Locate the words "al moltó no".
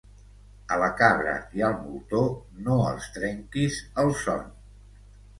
1.67-2.77